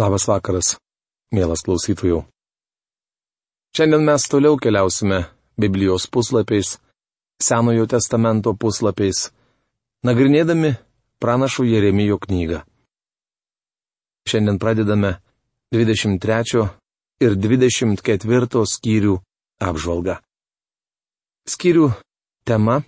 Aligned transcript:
Labas 0.00 0.24
vakaras, 0.24 0.78
mielas 1.34 1.60
klausytojų. 1.66 2.22
Šiandien 3.76 4.04
mes 4.06 4.22
toliau 4.32 4.56
keliausime 4.56 5.26
Biblijos 5.60 6.06
puslapiais, 6.08 6.78
Senojo 7.40 7.84
testamento 7.90 8.54
puslapiais, 8.56 9.26
nagrinėdami 10.08 10.70
pranašų 11.20 11.66
Jeremijo 11.68 12.16
knygą. 12.22 12.62
Šiandien 14.24 14.56
pradedame 14.62 15.10
23 15.76 16.62
ir 17.26 17.36
24 17.36 18.62
skyrių 18.72 19.18
apžvalgą. 19.68 20.14
Skyrių 21.44 21.90
tema 22.48 22.78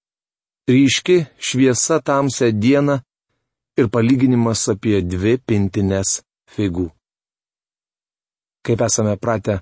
-ryški 0.74 1.16
šviesa 1.40 2.02
tamsią 2.04 2.52
dieną 2.52 2.98
ir 3.80 3.88
palyginimas 3.88 4.68
apie 4.68 5.00
dvi 5.00 5.38
pintinės 5.40 6.20
figų. 6.52 6.88
Kaip 8.62 8.84
esame 8.86 9.16
pratę, 9.18 9.60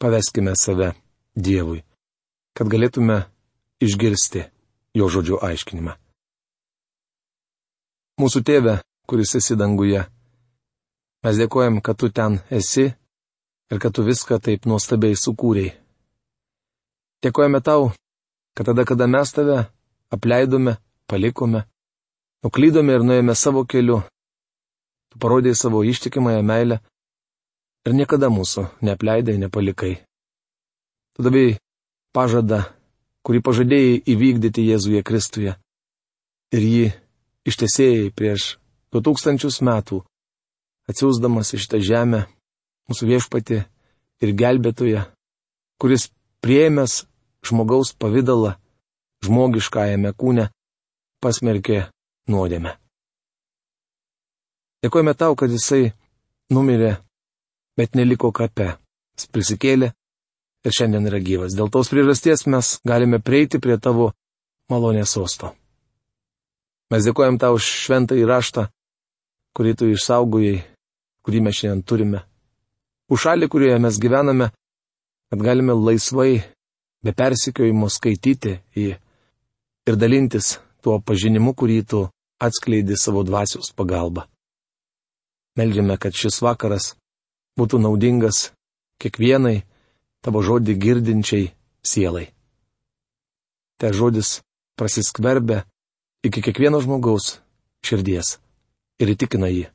paveskime 0.00 0.52
save 0.58 0.92
Dievui, 1.38 1.80
kad 2.56 2.68
galėtume 2.68 3.22
išgirsti 3.80 4.44
jo 4.98 5.08
žodžių 5.12 5.38
aiškinimą. 5.48 5.94
Mūsų 8.18 8.42
tėve, 8.42 8.80
kuris 9.06 9.36
esi 9.38 9.54
danguje, 9.54 10.02
mes 11.22 11.38
dėkojam, 11.38 11.78
kad 11.80 11.98
tu 12.00 12.10
ten 12.10 12.40
esi 12.50 12.88
ir 13.70 13.78
kad 13.78 13.94
tu 13.94 14.02
viską 14.02 14.40
taip 14.42 14.66
nuostabiai 14.66 15.14
sukūrėjai. 15.14 15.76
Dėkojame 17.22 17.60
tau, 17.62 17.92
kad 18.54 18.66
tada, 18.70 18.84
kada 18.86 19.06
mes 19.10 19.30
tave 19.34 19.64
apleidome, 20.14 20.76
palikome, 21.10 21.64
nuklydome 22.42 22.94
ir 22.94 23.06
nuėjome 23.06 23.34
savo 23.34 23.64
keliu, 23.66 24.02
tu 25.12 25.20
parodėjai 25.22 25.58
savo 25.58 25.82
ištikimąją 25.84 26.42
meilę 26.42 26.78
ir 27.86 27.96
niekada 27.96 28.28
mūsų 28.32 28.66
neapleidai, 28.84 29.38
nepalikai. 29.40 29.94
Tu 31.16 31.24
davėjai 31.24 31.58
pažadą, 32.14 32.62
kurį 33.24 33.42
pažadėjai 33.44 34.02
įvykdyti 34.14 34.66
Jėzuje 34.68 35.02
Kristuje. 35.06 35.56
Ir 36.54 36.62
jį 36.64 36.86
ištesėjai 37.48 38.12
prieš 38.16 38.54
du 38.92 39.02
tūkstančius 39.04 39.60
metų, 39.64 40.00
atsiūsdamas 40.88 41.52
iš 41.56 41.68
tą 41.68 41.80
žemę 41.84 42.24
mūsų 42.88 43.10
viešpati 43.10 43.60
ir 44.24 44.34
gelbėtoje, 44.42 45.04
kuris 45.80 46.08
prieimęs 46.44 47.02
žmogaus 47.44 47.92
pavydalą 48.00 48.56
žmogiškajame 49.24 50.14
kūne 50.16 50.48
pasmerkė 51.22 51.88
nuodėmę. 52.30 52.76
Dėkojame 54.84 55.14
tau, 55.18 55.34
kad 55.34 55.50
jisai 55.50 55.90
numirė, 56.54 56.98
bet 57.78 57.96
neliko 57.98 58.30
kape. 58.30 58.76
Jis 59.18 59.26
prisikėlė 59.34 59.88
ir 60.62 60.74
šiandien 60.74 61.08
yra 61.10 61.18
gyvas. 61.18 61.56
Dėl 61.58 61.70
tos 61.74 61.90
priežasties 61.90 62.46
mes 62.46 62.76
galime 62.86 63.18
prieiti 63.18 63.58
prie 63.58 63.74
tavo 63.82 64.12
malonės 64.70 65.16
sosto. 65.16 65.50
Mes 66.94 67.04
dėkojam 67.04 67.40
tau 67.42 67.58
už 67.58 67.66
šventą 67.66 68.16
įraštą, 68.16 68.68
kurį 69.58 69.74
tu 69.80 69.90
išsaugojai, 69.90 70.62
kurį 71.26 71.42
mes 71.48 71.58
šiandien 71.58 71.82
turime. 71.82 72.22
Už 73.10 73.26
šalį, 73.26 73.50
kurioje 73.50 73.82
mes 73.82 73.98
gyvename, 73.98 74.50
kad 75.32 75.42
galime 75.42 75.74
laisvai, 75.74 76.44
be 77.02 77.12
persikiojimo 77.18 77.90
skaityti 77.90 78.60
jį 78.78 78.94
ir 79.88 79.98
dalintis 79.98 80.58
tuo 80.84 81.00
pažinimu, 81.02 81.52
kurį 81.58 81.82
tu 81.82 82.06
atskleidi 82.38 82.94
savo 82.94 83.26
dvasios 83.26 83.74
pagalba. 83.74 84.28
Meldžiame, 85.58 85.96
kad 85.98 86.14
šis 86.14 86.40
vakaras 86.44 86.92
būtų 87.58 87.80
naudingas 87.82 88.52
kiekvienai 89.02 89.62
tavo 90.22 90.42
žodį 90.46 90.76
girdinčiai 90.78 91.50
sielai. 91.82 92.28
Te 93.78 93.90
žodis 93.94 94.38
prasiskverbia 94.78 95.64
iki 96.26 96.42
kiekvieno 96.42 96.80
žmogaus 96.82 97.38
širdies 97.86 98.36
ir 99.02 99.14
įtikina 99.14 99.50
jį 99.50 99.66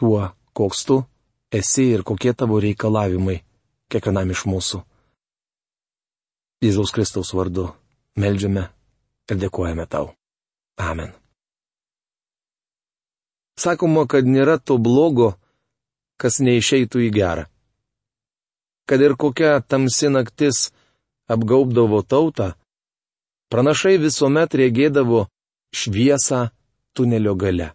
tuo, 0.00 0.32
koks 0.56 0.84
tu 0.88 1.00
esi 1.52 1.90
ir 1.94 2.04
kokie 2.04 2.32
tavo 2.36 2.60
reikalavimai 2.60 3.40
kiekvienam 3.92 4.32
iš 4.32 4.44
mūsų. 4.48 4.82
Jėzaus 6.60 6.92
Kristaus 6.92 7.32
vardu 7.36 7.70
meldžiame 8.20 8.68
ir 9.32 9.40
dėkojame 9.40 9.86
tau. 9.88 10.12
Amen. 10.76 11.12
Sakoma, 13.60 14.06
kad 14.08 14.24
nėra 14.24 14.56
to 14.56 14.78
blogo, 14.80 15.34
kas 16.20 16.40
neišeitų 16.40 17.02
į 17.06 17.10
gerą. 17.16 17.44
Kad 18.88 19.04
ir 19.04 19.16
kokia 19.20 19.58
tamsi 19.60 20.08
naktis 20.08 20.70
apgaubdavo 21.30 22.00
tautą, 22.02 22.54
pranašai 23.52 23.98
visuomet 24.00 24.56
regėdavo 24.56 25.26
šviesą 25.76 26.48
tunelio 26.96 27.36
gale. 27.36 27.70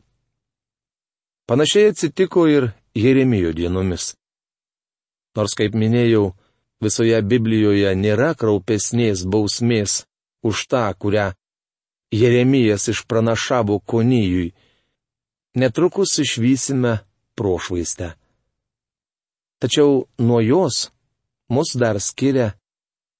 Panašiai 1.45 1.91
atsitiko 1.94 2.47
ir 2.50 2.72
Jeremijo 2.97 3.53
dienomis. 3.53 4.16
Nors, 5.38 5.53
kaip 5.53 5.75
minėjau, 5.78 6.34
visoje 6.81 7.19
Biblijoje 7.22 7.91
nėra 8.00 8.34
kraupesnės 8.40 9.25
bausmės 9.29 10.06
už 10.47 10.66
tą, 10.72 10.85
kurią 10.97 11.34
Jeremijas 12.16 12.88
išpranašavo 12.90 13.79
Konijui 13.85 14.53
netrukus 15.56 16.20
išvysime 16.20 16.98
prošvaistę. 17.36 18.14
Tačiau 19.60 20.06
nuo 20.18 20.40
jos 20.42 20.92
mus 21.50 21.76
dar 21.80 22.00
skiria 22.02 22.52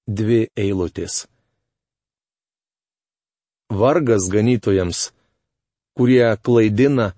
dvi 0.06 0.46
eilutės. 0.56 1.26
Vargas 3.70 4.28
ganytojams, 4.30 5.10
kurie 5.96 6.36
klaidina 6.44 7.12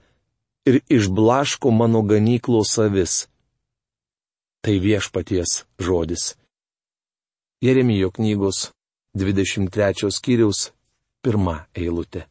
ir 0.69 0.81
išblaško 0.89 1.71
mano 1.71 2.03
ganyklos 2.03 2.79
avis. 2.79 3.27
Tai 4.63 4.75
viešpaties 4.81 5.65
žodis. 5.79 6.35
Jeremijo 7.61 8.11
knygos 8.11 8.71
23 9.19 10.11
skyriaus 10.15 10.71
pirma 11.23 11.67
eilutė. 11.75 12.27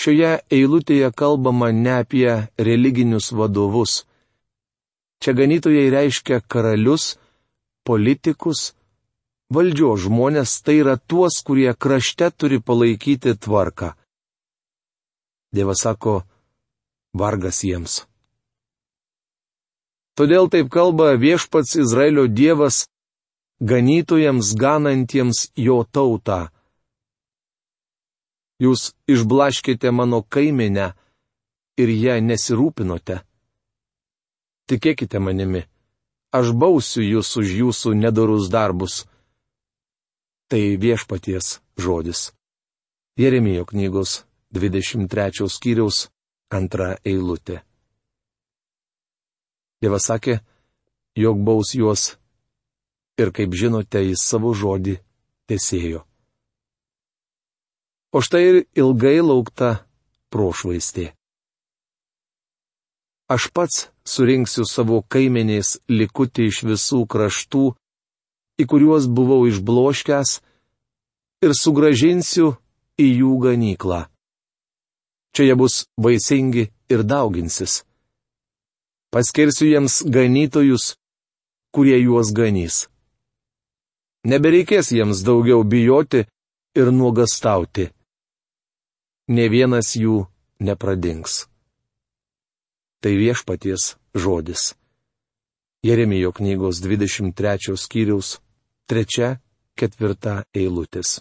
Šioje 0.00 0.32
eilutėje 0.50 1.10
kalbama 1.14 1.70
ne 1.72 1.98
apie 2.02 2.28
religinius 2.58 3.32
vadovus. 3.32 4.02
Čia 5.22 5.34
ganytojai 5.38 5.90
reiškia 5.94 6.40
karalius, 6.50 7.16
politikus, 7.86 8.72
valdžios 9.54 10.06
žmonės, 10.06 10.54
tai 10.64 10.80
yra 10.82 10.96
tuos, 10.98 11.38
kurie 11.46 11.70
krašte 11.74 12.30
turi 12.34 12.58
palaikyti 12.58 13.36
tvarką. 13.38 13.92
Dievas 15.52 15.84
sako, 15.84 16.22
vargas 17.14 17.60
jiems. 17.62 18.00
Todėl 20.18 20.48
taip 20.52 20.68
kalba 20.72 21.12
viešpats 21.20 21.76
Izraelio 21.80 22.26
Dievas 22.28 22.82
ganytojams 23.60 24.54
ganantiems 24.58 25.46
jo 25.56 25.84
tautą. 25.84 26.48
Jūs 28.62 28.92
išblaškite 29.10 29.90
mano 29.90 30.22
kaiminę 30.22 30.92
ir 31.82 31.90
ją 31.90 32.18
nesirūpinote. 32.22 33.16
Tikėkite 34.70 35.18
manimi, 35.18 35.64
aš 36.30 36.52
bausiu 36.54 37.02
jūs 37.02 37.32
už 37.40 37.54
jūsų 37.62 37.94
nedorus 37.98 38.46
darbus. 38.52 39.02
Tai 40.46 40.62
viešpaties 40.84 41.58
žodis. 41.80 42.30
Jeremijo 43.18 43.66
knygos 43.66 44.22
23 44.54 45.48
skyriaus 45.48 46.06
antra 46.52 46.94
eilutė. 47.02 47.62
Dievas 49.82 50.06
sakė, 50.06 50.38
jog 51.18 51.42
baus 51.42 51.74
juos 51.74 52.12
ir 53.18 53.34
kaip 53.34 53.58
žinote, 53.58 54.04
jis 54.06 54.22
savo 54.22 54.54
žodį 54.54 55.00
tesėjo 55.50 56.06
o 58.12 58.20
štai 58.20 58.44
ir 58.48 58.56
ilgai 58.76 59.20
laukta 59.24 59.70
prošvaistė. 60.32 61.12
Aš 63.32 63.48
pats 63.56 63.86
surinksiu 64.04 64.66
savo 64.68 65.00
kaimenės 65.08 65.78
likutį 65.88 66.48
iš 66.50 66.58
visų 66.68 67.06
kraštų, 67.08 67.64
į 68.60 68.64
kuriuos 68.68 69.08
buvau 69.08 69.46
išbloškęs, 69.48 70.30
ir 71.42 71.54
sugražinsiu 71.56 72.52
į 73.00 73.06
jų 73.22 73.32
ganyklą. 73.46 74.02
Čia 75.32 75.48
jie 75.48 75.56
bus 75.56 75.86
vaisingi 75.96 76.66
ir 76.92 77.06
dauginsis. 77.08 77.80
Paskirsiu 79.12 79.70
jiems 79.70 80.02
ganytojus, 80.04 80.92
kurie 81.72 81.96
juos 82.04 82.34
ganys. 82.36 82.84
Nebereikės 84.28 84.92
jiems 84.92 85.24
daugiau 85.24 85.64
bijoti 85.64 86.26
ir 86.76 86.92
nuogastauti 86.92 87.88
ne 89.28 89.48
vienas 89.48 89.94
jų 89.96 90.26
nepradings. 90.60 91.46
Tai 93.02 93.12
viešpaties 93.18 93.96
žodis. 94.14 94.74
Jeremijo 95.82 96.32
knygos 96.32 96.78
23 96.82 97.76
skyriaus 97.76 98.38
3-4 98.90 100.44
eilutės. 100.54 101.20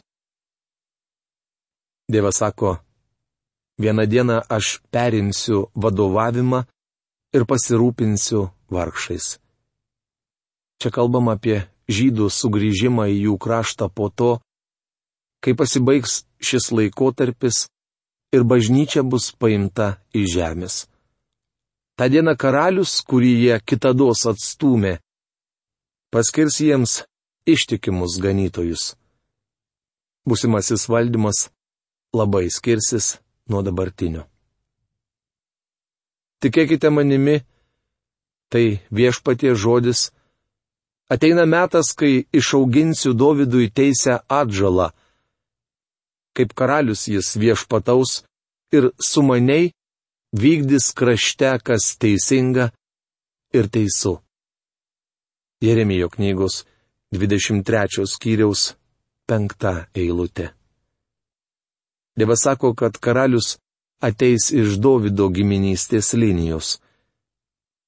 Dievas 2.12 2.38
sako, 2.38 2.77
vieną 3.80 4.06
dieną 4.06 4.42
aš 4.50 4.81
perimsiu 4.92 5.71
vadovavimą 5.74 6.65
ir 7.33 7.45
pasirūpinsiu 7.50 8.50
vargšais. 8.69 9.39
Čia 10.81 10.89
kalbam 10.94 11.31
apie 11.31 11.63
žydų 11.89 12.30
sugrįžimą 12.30 13.07
į 13.13 13.18
jų 13.25 13.36
kraštą 13.42 13.89
po 13.89 14.09
to, 14.09 14.31
kai 15.42 15.53
pasibaigs 15.57 16.25
šis 16.42 16.69
laikotarpis 16.75 17.65
ir 18.31 18.44
bažnyčia 18.44 19.04
bus 19.04 19.31
paimta 19.36 20.00
iš 20.13 20.28
žemės. 20.36 20.75
Ta 21.98 22.07
diena 22.07 22.33
karalius, 22.39 23.01
kurį 23.06 23.31
jie 23.44 23.57
kitados 23.66 24.25
atstūmė, 24.31 24.98
paskirs 26.12 26.62
jiems 26.63 27.01
ištikimus 27.45 28.18
ganytojus. 28.24 28.95
Būsimasis 30.28 30.88
valdymas 30.89 31.50
labai 32.13 32.48
skirsis 32.50 33.18
nuo 33.50 33.62
dabartinio. 33.66 34.25
Tikėkite 36.42 36.89
manimi, 36.89 37.42
tai 38.50 38.81
viešpatie 38.89 39.54
žodis, 39.54 40.10
Ateina 41.12 41.44
metas, 41.45 41.92
kai 41.92 42.24
išauginsiu 42.31 43.12
Dovydui 43.13 43.68
teisę 43.75 44.22
atžalą. 44.31 44.94
Kaip 46.36 46.54
karalius 46.56 47.07
jis 47.12 47.36
viešpataus 47.42 48.22
ir 48.72 48.92
sumaniai 49.00 49.72
vykdys 50.31 50.94
krašte, 50.95 51.51
kas 51.63 51.98
teisinga 52.00 52.72
ir 53.54 53.68
teisu. 53.68 54.19
Jeremijo 55.62 56.10
knygos 56.10 56.63
23 57.12 58.07
skyriaus 58.07 58.75
5 59.28 59.88
eilutė. 59.95 60.51
Dievas 62.18 62.44
sako, 62.44 62.74
kad 62.75 62.98
karalius 62.98 63.57
ateis 64.01 64.50
iš 64.51 64.80
Dovido 64.80 65.30
giminystės 65.30 66.13
linijos. 66.16 66.80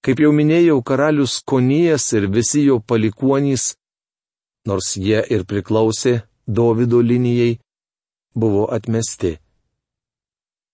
Kaip 0.03 0.19
jau 0.19 0.31
minėjau, 0.35 0.81
karalius 0.83 1.39
Konijas 1.47 2.11
ir 2.13 2.27
visi 2.27 2.65
jo 2.67 2.79
palikuonys, 2.79 3.73
nors 4.67 4.93
jie 4.99 5.23
ir 5.31 5.45
priklausė 5.47 6.21
Davido 6.47 6.99
linijai, 6.99 7.57
buvo 8.35 8.67
atmesti. 8.71 9.37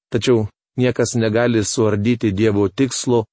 Tačiau 0.09 0.47
niekas 0.77 1.15
negali 1.15 1.63
suardyti 1.63 2.31
Dievo 2.31 2.69
tikslo, 2.69 3.25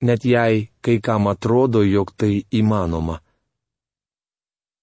net 0.00 0.24
jei 0.24 0.70
kai 0.80 1.00
kam 1.00 1.26
atrodo, 1.26 1.82
jog 1.84 2.12
tai 2.16 2.44
įmanoma. 2.50 3.20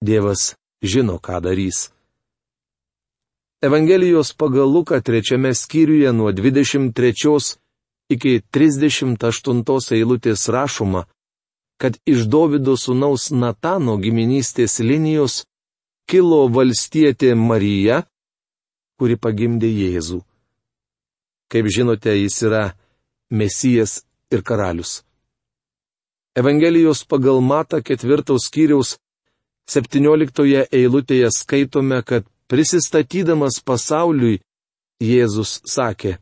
Dievas 0.00 0.54
žino, 0.82 1.18
ką 1.18 1.40
darys. 1.42 1.90
Evangelijos 3.62 4.30
pagal 4.38 4.70
Luką 4.70 5.00
trečiame 5.02 5.50
skyriuje 5.54 6.12
nuo 6.12 6.30
23 6.32 7.58
iki 8.08 8.40
38 8.54 9.94
eilutės 9.98 10.46
rašoma, 10.48 11.02
kad 11.80 11.98
iš 12.06 12.26
Davido 12.30 12.76
sūnaus 12.78 13.30
Natano 13.34 13.96
giminystės 13.98 14.78
linijos 14.78 15.42
kilo 16.06 16.46
valstietė 16.48 17.34
Marija, 17.34 18.04
kuri 18.98 19.16
pagimdė 19.16 19.70
Jėzų. 19.70 20.20
Kaip 21.48 21.68
žinote, 21.72 22.12
jis 22.18 22.42
yra 22.44 22.64
Mesijas 23.30 24.02
ir 24.30 24.42
karalius. 24.42 25.02
Evangelijos 26.36 27.04
pagal 27.08 27.40
Mata 27.40 27.80
ketvirtaus 27.82 28.46
skyriaus 28.50 28.96
17 29.68 30.68
eilutėje 30.72 31.30
skaitome, 31.34 32.02
kad 32.02 32.24
prisistatydamas 32.48 33.60
pasauliui 33.64 34.40
Jėzus 34.98 35.60
sakė, 35.68 36.16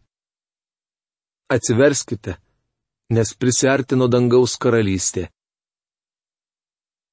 atsiverskite, 1.49 2.37
nes 3.09 3.33
prisartino 3.39 4.09
dangaus 4.11 4.57
karalystė. 4.61 5.29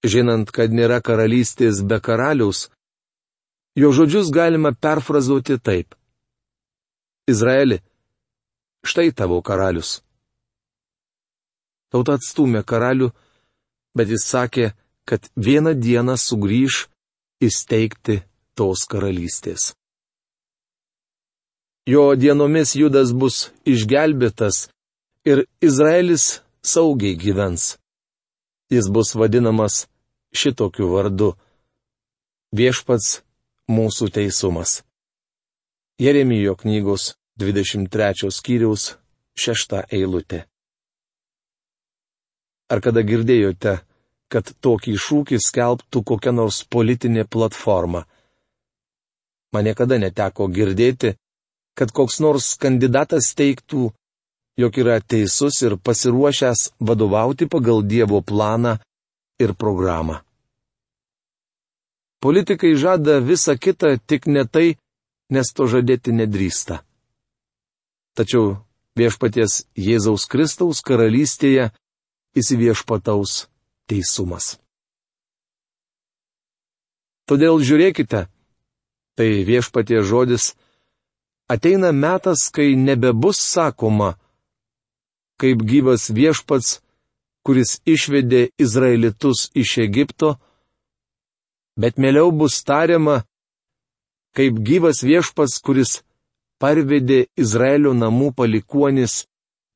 Žinant, 0.04 0.50
kad 0.52 0.74
nėra 0.76 1.00
karalystės 1.00 1.80
be 1.88 2.02
karaliaus, 2.04 2.66
jo 3.76 3.92
žodžius 3.92 4.32
galima 4.32 4.74
perfrazuoti 4.74 5.58
taip. 5.58 5.96
Izraeli, 7.28 7.80
štai 8.86 9.12
tavo 9.12 9.42
karalius. 9.42 10.02
Tauta 11.94 12.18
atstumė 12.18 12.64
karalių, 12.66 13.12
bet 13.98 14.10
jis 14.10 14.26
sakė, 14.26 14.74
kad 15.06 15.30
vieną 15.36 15.74
dieną 15.78 16.18
sugrįž 16.18 16.88
įsteigti 17.44 18.22
tos 18.58 18.86
karalystės. 18.90 19.74
Jo 21.86 22.14
dienomis 22.16 22.76
Judas 22.80 23.12
bus 23.12 23.52
išgelbėtas 23.68 24.70
ir 25.28 25.44
Izraelis 25.62 26.40
saugiai 26.64 27.18
gyvens. 27.20 27.76
Jis 28.72 28.88
bus 28.88 29.12
vadinamas 29.20 29.86
šitokiu 30.34 30.88
vardu- 30.94 31.34
viešpats 32.58 33.22
mūsų 33.70 34.10
teisumas. 34.12 34.82
Jeremijo 36.00 36.56
knygos 36.56 37.14
23 37.40 38.32
skyriaus 38.32 38.98
6 39.36 39.84
eilutė. 39.92 40.44
Ar 42.70 42.82
kada 42.82 43.04
girdėjote, 43.06 43.80
kad 44.32 44.50
tokį 44.66 44.96
šūkį 44.98 45.40
skelbtų 45.40 46.04
kokia 46.04 46.34
nors 46.34 46.64
politinė 46.66 47.26
platforma? 47.30 48.04
Man 49.54 49.68
niekada 49.70 50.00
neteko 50.02 50.48
girdėti, 50.50 51.14
kad 51.78 51.94
koks 51.94 52.20
nors 52.20 52.56
kandidatas 52.58 53.34
teiktų, 53.38 53.92
jog 54.58 54.78
yra 54.82 55.00
teisus 55.02 55.62
ir 55.62 55.78
pasiruošęs 55.78 56.74
vadovauti 56.80 57.48
pagal 57.50 57.84
Dievo 57.86 58.22
planą 58.22 58.78
ir 59.40 59.54
programą. 59.54 60.22
Politikai 62.24 62.76
žada 62.80 63.20
visą 63.20 63.58
kitą 63.60 63.98
tik 64.08 64.30
ne 64.32 64.46
tai, 64.48 64.78
nes 65.34 65.48
to 65.56 65.68
žadėti 65.68 66.16
nedrįsta. 66.16 66.80
Tačiau 68.16 68.64
viešpaties 68.96 69.66
Jėzaus 69.76 70.30
Kristaus 70.32 70.80
karalystėje 70.88 71.72
įsiviešpataus 72.40 73.48
teisumas. 73.92 74.56
Todėl 77.28 77.60
žiūrėkite, 77.64 78.28
tai 79.18 79.30
viešpatie 79.48 80.00
žodis, 80.04 80.54
ateina 81.52 81.92
metas, 81.92 82.48
kai 82.56 82.76
nebebus 82.80 83.40
sakoma, 83.40 84.14
kaip 85.40 85.64
gyvas 85.64 86.10
viešpats, 86.14 86.80
kuris 87.44 87.80
išvedė 87.84 88.50
Izraelitus 88.60 89.50
iš 89.56 89.78
Egipto, 89.84 90.38
bet 91.78 91.98
mieliau 91.98 92.32
bus 92.32 92.62
tariama, 92.64 93.24
kaip 94.38 94.58
gyvas 94.68 95.04
viešpats, 95.06 95.60
kuris 95.66 96.02
parvedė 96.62 97.26
Izraelio 97.38 97.94
namų 97.94 98.34
palikuonis 98.38 99.24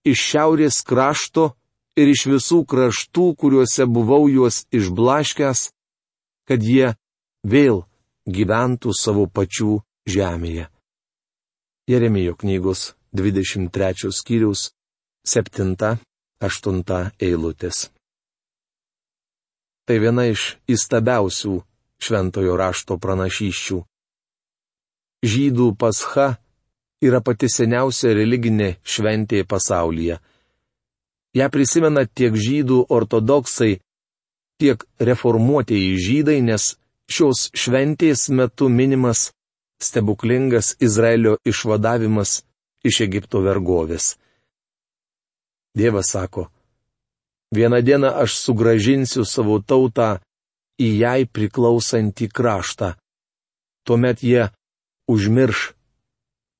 iš 0.07 0.23
šiaurės 0.31 0.81
krašto 0.87 1.51
ir 1.97 2.13
iš 2.13 2.27
visų 2.31 2.63
kraštų, 2.69 3.25
kuriuose 3.39 3.85
buvau 3.89 4.27
juos 4.29 4.63
išblaškęs, 4.71 5.69
kad 6.47 6.63
jie 6.63 6.93
vėl 7.43 7.83
gyventų 8.27 8.93
savo 8.93 9.27
pačių 9.27 9.79
žemėje. 10.07 10.67
Jeremijo 11.87 12.35
knygos 12.35 12.93
23 13.15 14.11
skyriaus 14.11 14.71
7-8 15.27 15.99
eilutės. 17.23 17.87
Tai 19.87 19.95
viena 20.03 20.27
iš 20.27 20.57
įstabiausių 20.67 21.61
šventojo 22.01 22.57
rašto 22.57 22.97
pranašyščių. 23.01 23.79
Žydų 25.25 25.67
pascha 25.81 26.27
yra 27.01 27.21
pati 27.21 27.49
seniausia 27.49 28.13
religinė 28.17 28.75
šventė 28.85 29.43
pasaulyje. 29.49 30.19
Ja 31.37 31.49
prisimena 31.53 32.05
tiek 32.05 32.33
žydų 32.33 32.85
ortodoksai, 32.89 33.79
tiek 34.61 34.85
reformuotieji 34.99 35.97
žydai, 36.01 36.39
nes 36.41 36.75
šios 37.09 37.49
šventės 37.53 38.29
metu 38.29 38.69
minimas 38.69 39.31
stebuklingas 39.81 40.75
Izraelio 40.81 41.37
išvadavimas 41.45 42.41
iš 42.83 43.01
Egipto 43.05 43.41
vergovės. 43.45 44.15
Dievas 45.77 46.09
sako, 46.09 46.47
vieną 47.53 47.83
dieną 47.85 48.09
aš 48.23 48.39
sugražinsiu 48.41 49.25
savo 49.25 49.59
tautą 49.61 50.17
į 50.81 50.87
jai 51.01 51.25
priklausantį 51.25 52.29
kraštą. 52.33 52.93
Tuomet 53.87 54.23
jie 54.23 54.49
užmirš, 55.09 55.71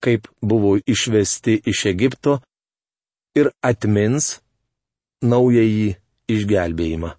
kaip 0.03 0.27
buvo 0.41 0.77
išvesti 0.79 1.59
iš 1.65 1.86
Egipto 1.91 2.39
ir 3.38 3.51
atmins, 3.62 4.38
naująjį 5.21 5.95
išgelbėjimą. 6.31 7.12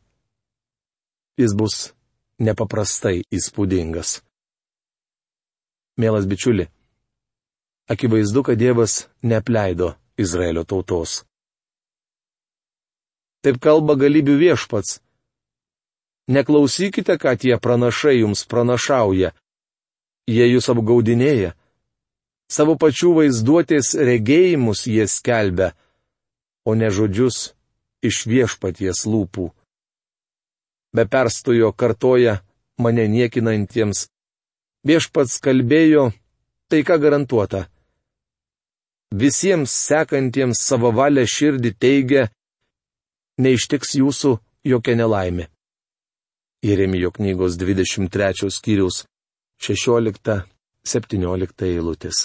Jis 1.39 1.55
bus 1.55 1.77
nepaprastai 2.43 3.23
įspūdingas. 3.35 4.19
Mielas 5.99 6.27
bičiuli, 6.31 6.69
akivaizdu, 7.91 8.43
kad 8.47 8.59
Dievas 8.59 9.09
neapleido 9.23 9.97
Izraelio 10.19 10.63
tautos. 10.65 11.25
Taip 13.43 13.59
kalba 13.63 13.95
galybių 13.99 14.35
viešpats. 14.39 14.99
Neklausykite, 16.29 17.17
ką 17.17 17.37
tie 17.41 17.57
pranašai 17.57 18.21
jums 18.21 18.45
pranašauja. 18.45 19.33
Jie 20.29 20.47
jūs 20.53 20.69
apgaudinėja. 20.69 21.55
Savo 22.53 22.77
pačių 22.81 23.15
vaizduotės 23.17 23.95
regėjimus 23.97 24.87
jie 24.89 25.07
skelbia, 25.09 25.73
o 26.69 26.77
ne 26.77 26.89
žodžius 26.93 27.55
iš 28.05 28.27
viešpaties 28.29 29.05
lūpų. 29.09 29.49
Be 30.93 31.05
perstojo 31.05 31.73
kartoja 31.73 32.39
mane 32.81 33.09
niekinantiems. 33.09 34.07
Viešpats 34.89 35.41
kalbėjo, 35.45 36.13
tai 36.69 36.85
ką 36.85 36.97
garantuota. 37.01 37.67
Visiems 39.13 39.73
sekantiems 39.73 40.61
savo 40.61 40.93
valią 40.93 41.25
širdį 41.25 41.73
teigia, 41.81 42.29
neištiks 43.41 43.97
jūsų 44.01 44.37
jokia 44.65 44.97
nelaimė. 45.01 45.49
Jeremijo 46.63 47.11
knygos 47.11 47.59
23 47.59 48.51
skyriaus 48.51 49.05
16-17 49.63 51.69
eilutės. 51.69 52.25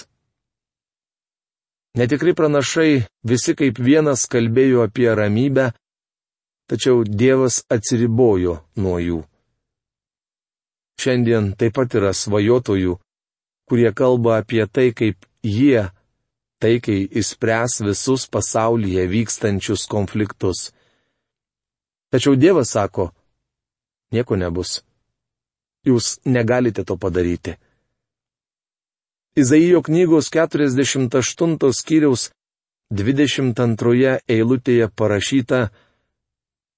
Netikri 1.94 2.34
pranašai 2.34 3.04
visi 3.22 3.54
kaip 3.54 3.78
vienas 3.78 4.26
kalbėjo 4.26 4.82
apie 4.88 5.06
ramybę, 5.14 5.68
tačiau 6.66 7.04
Dievas 7.06 7.62
atsiribojo 7.70 8.58
nuo 8.82 8.98
jų. 8.98 9.20
Šiandien 10.98 11.52
taip 11.58 11.78
pat 11.78 11.94
yra 11.94 12.10
svajotojų, 12.10 12.98
kurie 13.70 13.90
kalba 13.94 14.40
apie 14.42 14.66
tai, 14.66 14.90
kaip 14.90 15.22
jie 15.46 15.86
taikiai 16.58 17.06
įspręs 17.20 17.84
visus 17.86 18.26
pasaulyje 18.26 19.06
vykstančius 19.14 19.86
konfliktus. 19.90 20.72
Tačiau 22.10 22.34
Dievas 22.34 22.74
sako, 22.74 23.12
nieko 24.14 24.38
nebus. 24.38 24.80
Jūs 25.84 26.18
negalite 26.24 26.84
to 26.88 26.96
padaryti. 26.96 27.58
Izaijo 29.36 29.82
knygos 29.82 30.30
48 30.30 31.72
skyriaus 31.74 32.30
22 32.94 34.20
eilutėje 34.30 34.86
parašyta, 34.94 35.60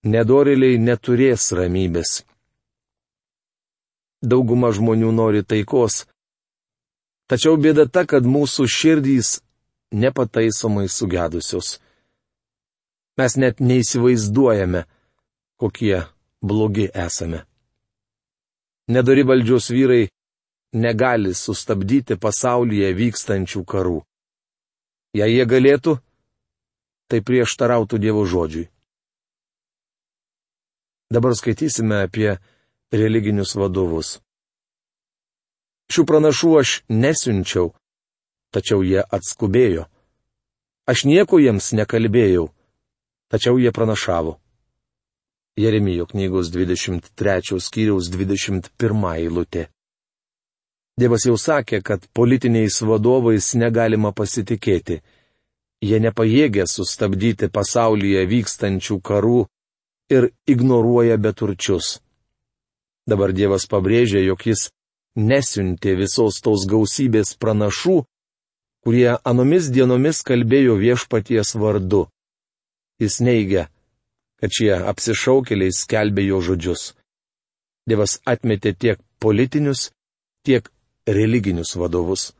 nedoriliai 0.07 0.79
neturės 0.81 1.51
ramybės. 1.59 2.23
Dauguma 4.25 4.73
žmonių 4.73 5.13
nori 5.13 5.43
taikos. 5.45 6.07
Tačiau 7.29 7.59
bėda 7.61 7.85
ta, 7.91 8.07
kad 8.07 8.25
mūsų 8.25 8.65
širdys 8.71 9.41
nepataisomai 9.93 10.89
sugedusios. 10.89 11.77
Mes 13.19 13.37
net 13.37 13.61
neįsivaizduojame, 13.61 14.87
kokie 15.61 16.07
blogi 16.47 16.87
esame. 16.95 17.45
Nedari 18.89 19.23
valdžios 19.27 19.71
vyrai 19.75 20.05
negali 20.73 21.35
sustabdyti 21.35 22.17
pasaulyje 22.23 22.93
vykstančių 22.95 23.63
karų. 23.67 23.99
Jei 25.17 25.33
jie 25.37 25.47
galėtų, 25.49 25.97
tai 27.09 27.23
prieštarautų 27.23 27.99
Dievo 27.99 28.25
žodžiui. 28.27 28.69
Dabar 31.11 31.35
skaitysime 31.39 32.03
apie 32.07 32.37
religinius 32.93 33.55
vadovus. 33.55 34.19
Šių 35.87 36.03
pranašų 36.03 36.51
aš 36.61 36.71
nesiunčiau, 36.91 37.71
tačiau 38.51 38.83
jie 38.83 39.05
atskubėjo. 39.07 39.87
Aš 40.87 41.07
nieko 41.07 41.39
jiems 41.43 41.73
nekalbėjau, 41.79 42.51
tačiau 43.31 43.59
jie 43.59 43.71
pranašavo. 43.75 44.39
Jeremijo 45.57 46.07
knygos 46.07 46.51
23 46.53 47.61
skyriaus 47.61 48.11
21 48.13 49.05
eilutė. 49.17 49.69
Dievas 51.01 51.25
jau 51.25 51.37
sakė, 51.41 51.81
kad 51.81 52.05
politiniais 52.13 52.83
vadovais 52.85 53.55
negalima 53.57 54.13
pasitikėti. 54.13 55.01
Jie 55.81 56.01
nepajėgia 56.01 56.67
sustabdyti 56.69 57.49
pasaulyje 57.53 58.25
vykstančių 58.29 58.97
karų 59.01 59.47
ir 60.13 60.29
ignoruoja 60.49 61.17
beturčius. 61.17 62.01
Dabar 63.09 63.33
Dievas 63.33 63.65
pabrėžia, 63.69 64.21
jog 64.25 64.45
jis 64.45 64.69
nesiuntė 65.17 65.95
visos 65.97 66.41
tos 66.45 66.67
gausybės 66.69 67.33
pranašų, 67.41 68.03
kurie 68.85 69.17
anomis 69.25 69.71
dienomis 69.73 70.21
kalbėjo 70.21 70.77
viešpaties 70.81 71.55
vardu. 71.57 72.07
Jis 73.01 73.21
neigia, 73.21 73.69
kad 74.41 74.53
šie 74.53 74.73
apsišaukėliai 74.91 75.75
skelbė 75.75 76.27
jo 76.29 76.41
žodžius. 76.45 76.93
Dievas 77.87 78.19
atmetė 78.27 78.75
tiek 78.75 79.01
politinius, 79.23 79.91
tiek 80.45 80.69
religinius 81.07 81.77
vadovus. 81.79 82.33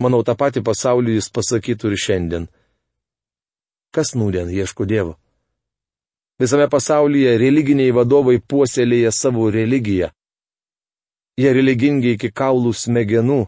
Manau, 0.00 0.22
tą 0.24 0.36
patį 0.36 0.62
pasaulį 0.64 1.18
jis 1.18 1.28
pasakytų 1.32 1.90
ir 1.90 2.02
šiandien. 2.04 2.46
Kas 3.92 4.14
nūdien 4.14 4.48
ieško 4.52 4.86
Dievo? 4.86 5.16
Visame 6.40 6.70
pasaulyje 6.72 7.34
religiniai 7.36 7.92
vadovai 7.92 8.38
puoselėja 8.40 9.10
savo 9.12 9.50
religiją. 9.52 10.08
Jie 11.40 11.50
religingi 11.52 12.14
iki 12.14 12.30
kaulų 12.32 12.72
smegenų, 12.76 13.42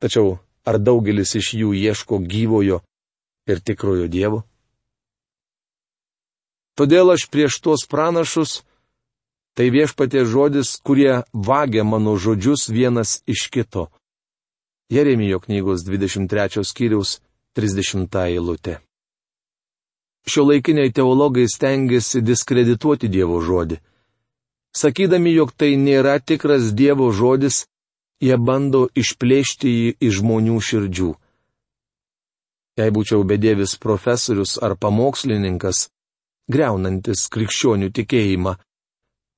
tačiau 0.00 0.38
ar 0.64 0.78
daugelis 0.78 1.34
iš 1.36 1.52
jų 1.60 1.74
ieško 1.76 2.20
gyvojo 2.32 2.80
ir 3.48 3.60
tikrojo 3.60 4.08
Dievo? 4.08 4.42
Todėl 6.78 7.12
aš 7.12 7.26
prieš 7.28 7.58
tuos 7.60 7.84
pranašus, 7.84 8.62
tai 9.56 9.68
viešpatė 9.74 10.24
žodis, 10.24 10.78
kurie 10.80 11.22
vagia 11.32 11.84
mano 11.84 12.16
žodžius 12.16 12.70
vienas 12.72 13.20
iš 13.28 13.48
kito. 13.52 13.90
Jeremijo 14.92 15.40
knygos 15.40 15.84
23 15.84 16.64
skyriaus 16.64 17.20
30 17.56 18.16
eilutė. 18.24 18.80
Šio 20.28 20.44
laikiniai 20.46 20.92
teologai 20.94 21.48
stengiasi 21.50 22.22
diskredituoti 22.22 23.08
Dievo 23.10 23.40
žodį. 23.42 23.80
Sakydami, 24.72 25.32
jog 25.34 25.50
tai 25.52 25.74
nėra 25.76 26.16
tikras 26.20 26.70
Dievo 26.72 27.10
žodis, 27.12 27.66
jie 28.22 28.36
bando 28.38 28.86
išplėšti 28.94 29.72
jį 29.72 29.88
iš 30.08 30.20
žmonių 30.20 30.60
širdžių. 30.68 31.10
Jei 32.80 32.92
būčiau 32.94 33.26
bedėvis 33.28 33.74
profesorius 33.82 34.54
ar 34.62 34.78
pamokslininkas, 34.80 35.90
greunantis 36.50 37.28
krikščionių 37.32 37.90
tikėjimą. 37.94 38.56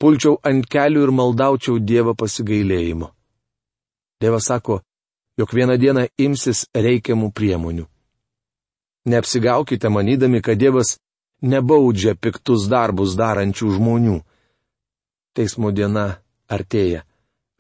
Pulčiau 0.01 0.39
ant 0.43 0.67
kelių 0.67 1.07
ir 1.07 1.13
maldaučiau 1.15 1.79
Dievą 1.79 2.15
pasigailėjimo. 2.19 3.11
Dievas 4.21 4.49
sako, 4.51 4.81
jog 5.39 5.55
vieną 5.55 5.77
dieną 5.79 6.07
imsis 6.19 6.67
reikiamų 6.75 7.31
priemonių. 7.33 7.87
Neapsigaukite 9.07 9.89
manydami, 9.89 10.41
kad 10.43 10.59
Dievas 10.59 10.97
nebaudžia 11.43 12.15
piktus 12.17 12.69
darbus 12.73 13.17
darančių 13.21 13.75
žmonių. 13.77 14.19
Teismo 15.35 15.73
diena 15.75 16.23
artėja. 16.49 17.05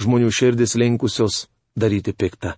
Žmonių 0.02 0.30
širdis 0.32 0.74
linkusios 0.78 1.46
daryti 1.76 2.14
piktą. 2.14 2.54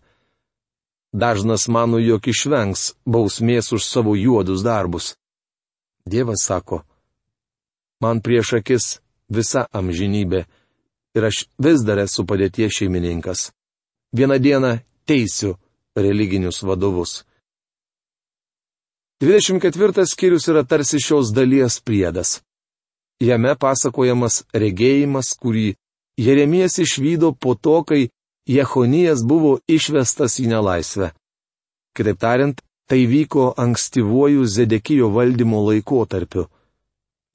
Dažnas 1.13 1.67
mano, 1.69 1.99
jog 1.99 2.27
išvengs 2.29 2.93
bausmės 3.09 3.73
už 3.73 3.85
savo 3.85 4.15
juodus 4.17 4.63
darbus. 4.63 5.15
Dievas 6.07 6.45
sako, 6.47 6.83
man 8.01 8.21
prieš 8.23 8.53
akis 8.61 8.85
visa 9.29 9.67
amžinybė 9.73 10.45
ir 11.17 11.25
aš 11.27 11.47
vis 11.59 11.83
dar 11.87 11.99
esu 11.99 12.27
padėties 12.29 12.77
šeimininkas. 12.79 13.51
Vieną 14.15 14.39
dieną 14.39 14.73
teisiu 15.09 15.57
religinius 15.97 16.63
vadovus. 16.63 17.25
24 19.21 20.07
skyrius 20.07 20.49
yra 20.53 20.63
tarsi 20.65 21.01
šios 21.01 21.33
dalies 21.33 21.81
priedas. 21.81 22.43
Jame 23.21 23.55
pasakojamas 23.57 24.45
regėjimas, 24.53 25.33
kurį 25.41 25.75
Jeremijas 26.21 26.79
išvydo 26.79 27.33
po 27.33 27.55
to, 27.55 27.81
kai 27.83 28.11
Jehonijas 28.47 29.25
buvo 29.25 29.59
išvestas 29.67 30.37
į 30.39 30.51
nelaisvę. 30.53 31.11
Kitaip 31.97 32.21
tariant, 32.21 32.61
Tai 32.87 33.07
vyko 33.11 33.55
ankstyvuoju 33.57 34.45
Zedekijo 34.47 35.09
valdymo 35.11 35.65
laikotarpiu. 35.67 36.47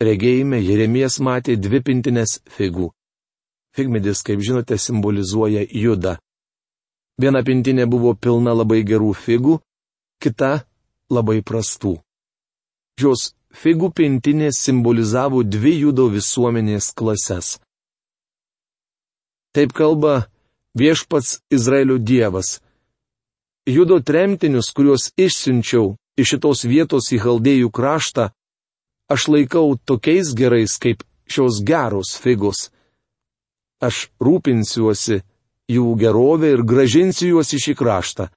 Regėjime 0.02 0.62
Jeremijas 0.64 1.20
matė 1.20 1.58
dvi 1.60 1.82
pintinės 1.84 2.40
figų. 2.56 2.88
Figmedis, 3.76 4.24
kaip 4.24 4.40
žinote, 4.44 4.78
simbolizuoja 4.80 5.66
judą. 5.68 6.16
Viena 7.22 7.44
pintinė 7.44 7.86
buvo 7.86 8.16
pilna 8.16 8.56
labai 8.56 8.82
gerų 8.88 9.12
figų, 9.14 9.60
kita 10.24 10.64
labai 11.12 11.42
prastų. 11.44 11.98
Šios 13.00 13.34
figų 13.52 13.92
pintinė 13.96 14.50
simbolizavo 14.56 15.44
dvi 15.44 15.76
judo 15.84 16.08
visuomenės 16.16 16.92
klases. 16.96 17.60
Taip 19.52 19.76
kalba 19.76 20.32
viešpats 20.80 21.42
Izraelio 21.52 21.98
dievas. 22.00 22.62
Judo 23.66 24.00
tremtinius, 24.02 24.72
kuriuos 24.74 25.12
išsiunčiau 25.18 25.96
iš 26.18 26.34
šitos 26.34 26.64
vietos 26.66 27.12
į 27.14 27.20
Haldėjų 27.22 27.70
kraštą, 27.70 28.32
aš 29.14 29.28
laikau 29.30 29.78
tokiais 29.86 30.34
gerais 30.34 30.78
kaip 30.82 31.04
šios 31.30 31.62
geros 31.66 32.16
figos. 32.18 32.72
Aš 33.82 34.10
rūpinsiuosi 34.22 35.22
jų 35.70 35.86
gerovę 36.02 36.52
ir 36.56 36.64
gražinsiu 36.66 37.36
juos 37.36 37.54
į 37.54 37.60
šį 37.66 37.76
kraštą. 37.78 38.28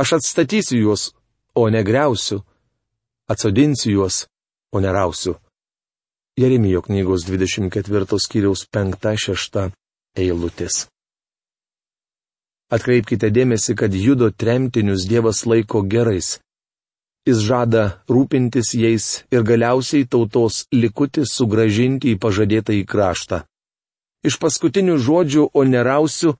Aš 0.00 0.16
atstatysiu 0.18 0.80
juos, 0.80 1.10
o 1.54 1.68
negriausiu. 1.68 2.40
Atsodinsiu 3.28 3.92
juos, 3.92 4.24
o 4.72 4.80
nerausiu. 4.80 5.36
Jeremijo 6.40 6.80
knygos 6.82 7.26
24 7.28 8.18
skyriaus 8.18 8.64
5-6 8.72 9.68
eilutės. 10.16 10.86
Atkreipkite 12.70 13.32
dėmesį, 13.34 13.74
kad 13.74 13.94
judo 13.94 14.30
tremtinius 14.30 15.06
Dievas 15.10 15.42
laiko 15.46 15.82
gerais. 15.82 16.38
Jis 17.26 17.42
žada 17.44 17.82
rūpintis 18.08 18.70
jais 18.78 19.06
ir 19.34 19.42
galiausiai 19.44 20.06
tautos 20.06 20.64
likutį 20.72 21.26
sugražinti 21.26 22.14
į 22.14 22.20
pažadėtą 22.22 22.76
į 22.78 22.86
kraštą. 22.88 23.42
Iš 24.24 24.38
paskutinių 24.40 24.96
žodžių, 25.00 25.50
o 25.52 25.64
nerausiu, 25.64 26.36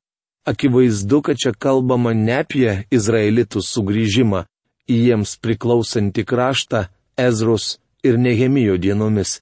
akivaizdu, 0.46 1.20
kad 1.26 1.36
čia 1.36 1.52
kalbama 1.52 2.14
ne 2.14 2.40
apie 2.44 2.84
izraelitų 2.94 3.60
sugrįžimą 3.64 4.44
į 4.88 4.96
jiems 5.06 5.36
priklausantį 5.42 6.24
kraštą 6.30 6.86
Ezros 7.18 7.78
ir 8.06 8.18
Nehemijo 8.18 8.78
dienomis. 8.80 9.40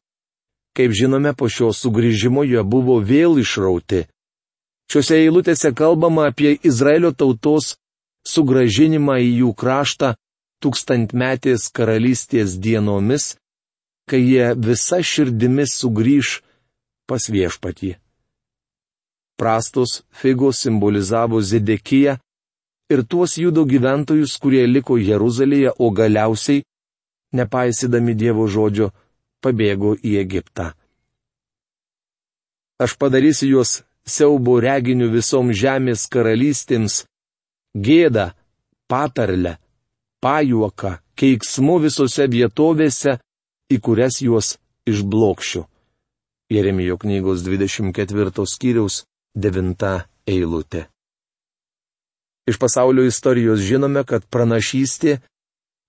Kaip 0.76 0.94
žinome, 0.94 1.34
po 1.34 1.48
šio 1.50 1.72
sugrįžimo 1.74 2.44
jie 2.46 2.62
buvo 2.62 2.98
vėl 3.02 3.38
išrauti. 3.42 4.06
Šiuose 4.88 5.18
eilutėse 5.20 5.74
kalbama 5.76 6.30
apie 6.30 6.54
Izraelio 6.64 7.10
tautos 7.12 7.74
sugražinimą 8.28 9.18
į 9.20 9.30
jų 9.42 9.50
kraštą 9.60 10.14
tūkstantmetės 10.64 11.68
karalystės 11.76 12.56
dienomis, 12.56 13.34
kai 14.08 14.20
jie 14.24 14.54
visa 14.56 15.02
širdimi 15.04 15.66
sugrįž 15.68 16.38
pas 17.08 17.28
viešpatį. 17.28 17.96
Prastos 19.38 20.00
figos 20.10 20.64
simbolizavo 20.64 21.40
Zedekiją 21.44 22.16
ir 22.90 23.04
tuos 23.04 23.36
judo 23.38 23.66
gyventojus, 23.68 24.38
kurie 24.40 24.64
liko 24.66 24.96
Jeruzalėje, 24.98 25.76
o 25.78 25.92
galiausiai, 25.92 26.64
nepaisydami 27.36 28.16
Dievo 28.16 28.48
žodžio, 28.48 28.88
pabėgo 29.44 29.94
į 30.00 30.16
Egiptą. 30.24 30.72
Aš 32.82 32.96
padarysiu 32.98 33.52
juos 33.52 33.82
siaubo 34.08 34.58
reginiu 34.60 35.10
visom 35.12 35.52
žemės 35.52 36.06
karalystėms, 36.12 37.04
gėdą, 37.76 38.32
patarlę, 38.88 39.56
pajuoką, 40.24 40.96
keiksmu 41.18 41.78
visose 41.84 42.26
vietovėse, 42.32 43.18
į 43.72 43.80
kurias 43.84 44.20
juos 44.24 44.56
išblokščiu. 44.88 45.64
Jeremijo 46.48 46.96
knygos 46.96 47.42
24 47.44 48.46
skyriaus 48.48 49.02
devinta 49.36 50.08
eilutė. 50.26 50.86
Iš 52.48 52.56
pasaulio 52.56 53.04
istorijos 53.04 53.60
žinome, 53.60 54.06
kad 54.08 54.24
pranašystė, 54.32 55.18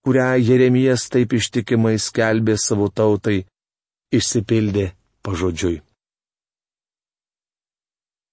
kurią 0.04 0.34
Jeremijas 0.44 1.08
taip 1.08 1.32
ištikimai 1.38 1.96
skelbė 1.96 2.58
savo 2.60 2.90
tautai, 2.92 3.46
išsipildė 4.12 4.90
pažodžiui. 5.24 5.80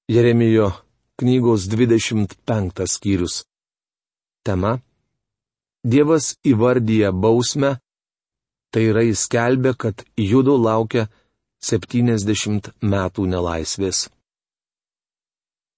Jeremijo 0.09 0.71
knygos 1.19 1.69
25 1.69 2.87
skyrius. 2.87 3.43
Tema 4.47 4.79
Dievas 5.83 6.37
įvardyja 6.47 7.11
bausmę, 7.11 7.73
tai 8.71 8.85
yra 8.91 9.03
įskelbė, 9.03 9.73
kad 9.75 10.05
judo 10.15 10.55
laukia 10.63 11.09
70 11.59 12.71
metų 12.83 13.27
nelaisvės. 13.35 14.05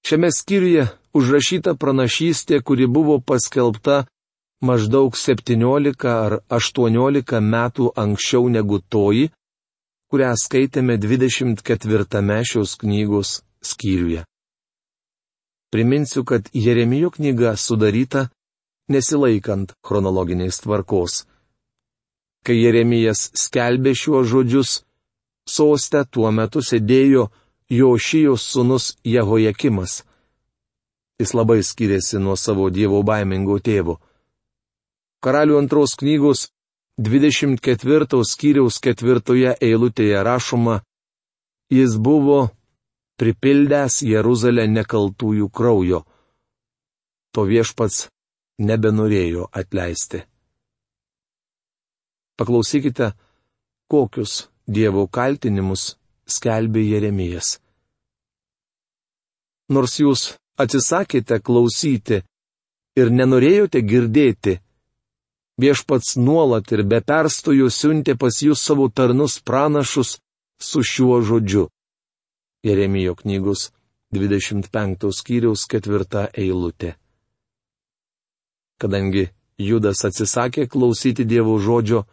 Šiame 0.05 0.29
skyriuje 0.33 0.85
užrašyta 1.17 1.77
pranašystė, 1.81 2.61
kuri 2.61 2.85
buvo 2.85 3.19
paskelbta 3.25 4.05
maždaug 4.61 5.17
17 5.17 6.09
ar 6.13 6.41
18 6.53 7.41
metų 7.41 7.91
anksčiau 7.97 8.53
negu 8.53 8.85
toji, 8.93 9.31
kurią 10.13 10.33
skaitėme 10.37 11.01
24 11.01 12.43
šios 12.45 12.77
knygos 12.77 13.39
skyriuje. 13.63 14.25
Priminsiu, 15.71 16.25
kad 16.25 16.49
Jeremijo 16.53 17.11
knyga 17.11 17.57
sudaryta 17.57 18.29
nesilaikant 18.89 19.75
chronologinės 19.85 20.63
tvarkos. 20.65 21.25
Kai 22.45 22.57
Jeremijas 22.57 23.29
skelbė 23.37 23.93
šiuos 23.93 24.31
žodžius, 24.31 24.71
soste 25.45 26.05
tuo 26.11 26.31
metu 26.33 26.63
sėdėjo 26.65 27.29
Jošijos 27.69 28.45
sunus 28.49 28.95
Jehojakimas. 29.05 30.03
Jis 31.21 31.35
labai 31.35 31.61
skiriasi 31.67 32.21
nuo 32.23 32.37
savo 32.37 32.71
dievo 32.71 33.03
baimingo 33.03 33.59
tėvo. 33.61 33.99
Karalių 35.21 35.59
antros 35.59 35.97
knygos 35.99 36.47
24 36.99 38.23
skyriaus 38.25 38.79
ketvirtoje 38.81 39.57
eilutėje 39.61 40.23
rašoma, 40.25 40.81
jis 41.71 41.99
buvo 41.99 42.49
pripildęs 43.19 44.03
Jeruzalę 44.07 44.67
nekaltųjų 44.71 45.49
kraujo. 45.51 46.05
To 47.35 47.45
viešpats 47.51 48.07
nebenorėjo 48.59 49.49
atleisti. 49.53 50.23
Paklausykite, 52.39 53.13
kokius 53.91 54.49
Dievo 54.69 55.07
kaltinimus 55.09 55.97
skelbė 56.29 56.83
Jeremijas. 56.85 57.57
Nors 59.73 59.95
jūs 60.01 60.25
atsisakėte 60.61 61.39
klausyti 61.41 62.19
ir 63.01 63.11
nenorėjote 63.15 63.81
girdėti, 63.81 64.59
viešpats 65.61 66.17
nuolat 66.21 66.71
ir 66.77 66.85
be 66.91 67.01
perstojų 67.01 67.71
siuntė 67.73 68.15
pas 68.21 68.43
jūs 68.45 68.61
savo 68.61 68.89
tarnus 68.89 69.39
pranašus 69.41 70.19
su 70.61 70.85
šiuo 70.85 71.21
žodžiu. 71.25 71.67
Jeremijo 72.65 73.15
knygos 73.15 73.71
25 74.13 75.13
skyriaus 75.13 75.67
4 75.71 76.31
eilutė. 76.35 76.95
Kadangi 78.79 79.29
Judas 79.59 80.05
atsisakė 80.07 80.67
klausyti 80.71 81.27
Dievo 81.27 81.59
žodžio, 81.59 82.07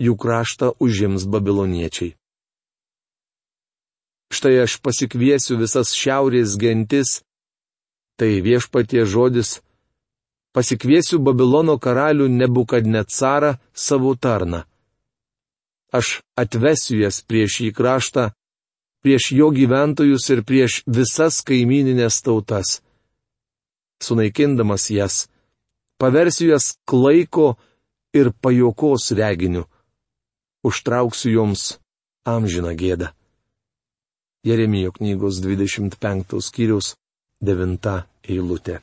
jų 0.00 0.16
kraštą 0.16 0.74
užims 0.80 1.24
babiloniečiai. 1.28 2.14
Štai 4.34 4.64
aš 4.64 4.80
pasikviesiu 4.82 5.56
visas 5.60 5.94
šiaurės 5.94 6.56
gentis. 6.58 7.20
Tai 8.18 8.30
viešpatie 8.46 9.04
žodis. 9.06 9.60
Pasikviesiu 10.54 11.18
Babilono 11.18 11.78
karalių 11.82 12.28
Nebukadnecarą 12.30 13.56
savo 13.74 14.14
tarną. 14.14 14.64
Aš 15.94 16.20
atvesiu 16.38 17.00
jas 17.02 17.22
prieš 17.26 17.60
jį 17.62 17.70
kraštą, 17.74 18.30
prieš 19.04 19.32
jo 19.36 19.50
gyventojus 19.52 20.30
ir 20.32 20.40
prieš 20.48 20.80
visas 20.88 21.42
kaimininės 21.44 22.22
tautas. 22.24 22.80
Sunaikindamas 24.00 24.88
jas, 24.90 25.26
paversiu 26.00 26.48
jas 26.54 26.72
klaiko 26.88 27.54
ir 28.16 28.32
pajokos 28.32 29.12
reginiu. 29.18 29.66
Užtrauksiu 30.64 31.34
joms 31.36 31.76
amžiną 32.24 32.72
gėdą. 32.80 33.12
Jeremijo 34.48 34.92
knygos 34.96 35.42
25 35.44 36.40
skyrius 36.40 36.94
9 37.44 37.94
eilutė. 38.24 38.80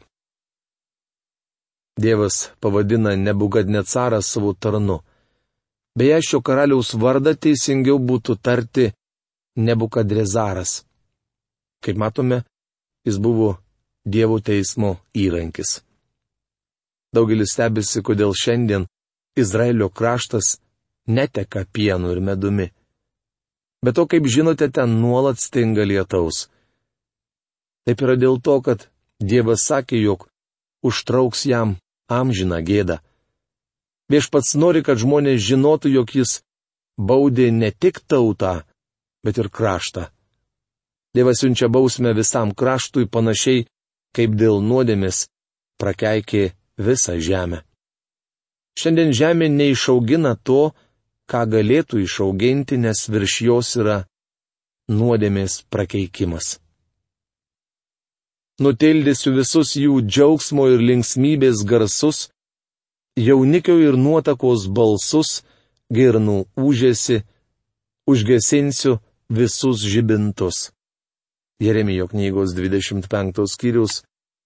Dievas 1.98 2.52
pavadina 2.62 3.16
Nebugadnecarą 3.18 4.22
savo 4.22 4.54
tarnu. 4.54 5.02
Beje, 5.98 6.22
šio 6.28 6.40
karaliaus 6.46 6.94
vardą 6.94 7.34
teisingiau 7.36 7.98
būtų 8.00 8.38
tarti 8.38 8.92
Nebukadrezaras. 9.56 10.86
Kaip 11.84 11.98
matome, 11.98 12.44
jis 13.06 13.18
buvo 13.18 13.58
Dievo 14.06 14.40
teismo 14.40 14.96
įrankis. 15.14 15.82
Daugelis 17.14 17.52
stebisi, 17.54 18.02
kodėl 18.02 18.34
šiandien 18.34 18.88
Izraelio 19.38 19.90
kraštas 19.90 20.56
neteka 21.06 21.66
pienu 21.74 22.12
ir 22.16 22.22
medumi. 22.22 22.72
Bet 23.86 23.96
to, 23.96 24.08
kaip 24.08 24.26
žinote, 24.26 24.72
ten 24.72 24.98
nuolat 25.02 25.38
stinga 25.38 25.86
lietaus. 25.86 26.48
Taip 27.86 28.02
yra 28.02 28.16
dėl 28.18 28.42
to, 28.42 28.58
kad 28.62 28.88
Dievas 29.22 29.68
sakė, 29.70 30.00
jog 30.02 30.26
užtrauks 30.82 31.46
jam 31.46 31.76
amžiną 32.10 32.62
gėdą. 32.66 32.98
Viešpats 34.12 34.56
nori, 34.58 34.82
kad 34.84 34.98
žmonės 34.98 35.44
žinotų, 35.46 35.94
jog 35.98 36.16
jis 36.16 36.40
baudė 36.98 37.52
ne 37.54 37.70
tik 37.72 38.02
tautą, 38.10 38.64
bet 39.26 39.38
ir 39.38 39.50
kraštą. 39.50 40.08
Dievas 41.16 41.42
siunčia 41.42 41.68
bausmę 41.68 42.14
visam 42.16 42.54
kraštui 42.56 43.10
panašiai, 43.12 43.66
kaip 44.16 44.36
dėl 44.40 44.62
nuodėmis 44.64 45.28
prakeikė 45.82 46.52
visą 46.80 47.18
žemę. 47.20 47.62
Šiandien 48.80 49.12
žemė 49.12 49.50
neišaugina 49.52 50.38
to, 50.48 50.72
ką 51.28 51.44
galėtų 51.52 52.02
išauginti, 52.06 52.80
nes 52.80 53.08
virš 53.12 53.36
jos 53.48 53.76
yra 53.82 53.98
nuodėmės 54.92 55.62
prakeikimas. 55.72 56.58
Nutildysiu 58.62 59.34
visus 59.36 59.76
jų 59.80 60.02
džiaugsmo 60.06 60.68
ir 60.72 60.84
linksmybės 60.86 61.64
garsus, 61.68 62.30
jaunikio 63.18 63.78
ir 63.82 63.98
nuotakos 63.98 64.68
balsus, 64.68 65.42
girnų 65.92 66.46
užėsi, 66.56 67.24
užgesinsiu 68.08 69.00
visus 69.32 69.80
žibintus. 69.92 70.72
Jeremijo 71.60 72.08
knygos 72.08 72.56
25 72.56 73.48
skyrius 73.48 74.04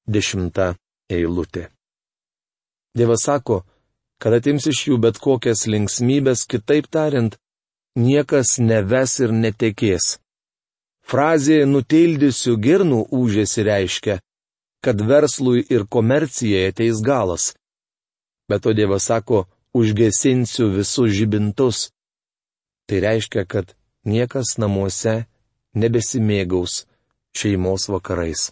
10 0.08 0.76
eilutė. 1.10 1.70
Dievas 2.98 3.26
sako, 3.26 3.64
kad 4.22 4.36
atims 4.38 4.68
iš 4.70 4.82
jų 4.90 4.98
bet 5.02 5.18
kokias 5.20 5.66
linksmybės, 5.68 6.46
kitaip 6.46 6.88
tariant, 6.88 7.38
niekas 7.98 8.60
neves 8.60 9.18
ir 9.24 9.34
netekės. 9.34 10.20
Frazė 11.06 11.64
nutildysiu 11.70 12.56
girnų 12.58 13.02
užėsi 13.14 13.66
reiškia, 13.66 14.20
kad 14.86 15.02
verslui 15.02 15.66
ir 15.70 15.88
komercijai 15.90 16.70
ateis 16.70 17.02
galas. 17.02 17.54
Bet 18.50 18.62
to 18.66 18.74
Dievas 18.78 19.10
sako, 19.10 19.46
užgesinsiu 19.74 20.70
visus 20.78 21.14
žibintus. 21.18 21.90
Tai 22.86 23.02
reiškia, 23.02 23.46
kad 23.50 23.74
niekas 24.06 24.58
namuose 24.62 25.26
nebesimėgaus 25.76 26.86
šeimos 27.36 27.90
vakarais. 27.92 28.52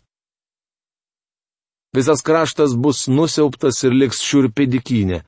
Visas 1.94 2.22
kraštas 2.26 2.74
bus 2.76 3.08
nusiauptas 3.08 3.84
ir 3.86 3.94
liks 3.94 4.22
šiurpi 4.26 4.66
dikinė. 4.76 5.22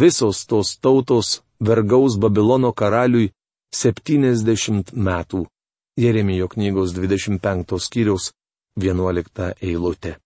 Visos 0.00 0.46
tos 0.50 0.74
tautos 0.80 1.42
vergaus 1.60 2.16
Babilono 2.18 2.72
karaliui 2.72 3.32
70 3.74 4.94
metų. 4.96 5.44
Jeremijo 6.00 6.48
knygos 6.48 6.94
25 6.96 7.78
skyriaus 7.78 8.32
11 8.80 9.52
eilutė. 9.62 10.16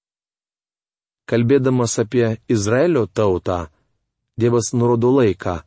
Kalbėdamas 1.29 1.99
apie 2.01 2.39
Izraelio 2.49 3.05
tautą, 3.07 3.67
Dievas 4.39 4.71
nurodo 4.73 5.11
laiką. 5.19 5.59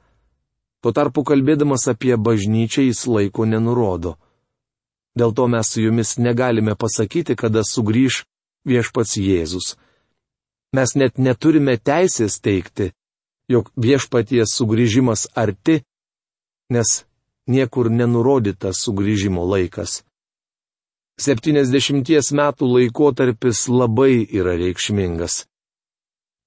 Tuo 0.81 0.91
tarpu 0.97 1.23
kalbėdamas 1.23 1.85
apie 1.91 2.15
bažnyčią 2.17 2.87
jis 2.87 3.05
laiko 3.05 3.45
nenurodo. 3.45 4.15
Dėl 5.17 5.33
to 5.37 5.45
mes 5.51 5.69
su 5.69 5.83
jumis 5.83 6.15
negalime 6.17 6.73
pasakyti, 6.75 7.35
kada 7.35 7.61
sugrįž 7.67 8.23
viešpats 8.65 9.17
Jėzus. 9.19 9.75
Mes 10.73 10.95
net 10.95 11.19
neturime 11.19 11.75
teisės 11.77 12.39
teikti, 12.39 12.93
jog 13.51 13.69
viešpaties 13.75 14.55
sugrįžimas 14.55 15.27
arti, 15.35 15.81
nes 16.71 17.03
niekur 17.51 17.91
nenurodytas 17.91 18.79
sugrįžimo 18.85 19.43
laikas. 19.43 20.01
70 21.21 22.31
metų 22.33 22.69
laikotarpis 22.71 23.67
labai 23.69 24.23
yra 24.25 24.55
reikšmingas. 24.57 25.43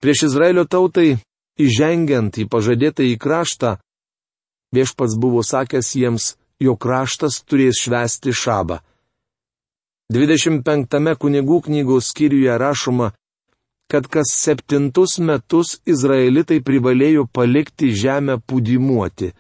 Prieš 0.03 0.27
Izraelio 0.31 0.65
tautai, 0.67 1.21
įžengiant 1.61 2.41
į 2.43 2.49
pažadėtą 2.51 3.05
į 3.07 3.15
kraštą, 3.21 3.77
viešpats 4.75 5.19
buvo 5.21 5.43
sakęs 5.43 5.95
jiems, 5.99 6.35
jo 6.61 6.75
kraštas 6.77 7.43
turės 7.49 7.81
švesti 7.85 8.35
šabą. 8.35 8.81
25 10.13 11.15
kunigų 11.21 11.61
knygos 11.67 12.11
skyriuje 12.13 12.59
rašoma, 12.61 13.13
kad 13.91 14.07
kas 14.09 14.33
septintus 14.37 15.19
metus 15.19 15.79
izraelitai 15.87 16.61
privalėjo 16.65 17.27
palikti 17.33 17.93
žemę 17.95 18.39
pudimuoti. 18.47 19.33